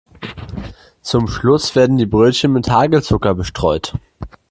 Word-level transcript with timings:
Zum 1.01 1.27
Schluss 1.27 1.75
werden 1.75 1.95
die 1.97 2.07
Brötchen 2.07 2.53
mit 2.53 2.71
Hagelzucker 2.71 3.35
bestreut. 3.35 3.93